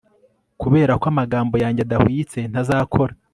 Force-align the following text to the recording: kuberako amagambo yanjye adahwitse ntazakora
kuberako 0.61 1.05
amagambo 1.13 1.55
yanjye 1.63 1.81
adahwitse 1.83 2.39
ntazakora 2.51 3.13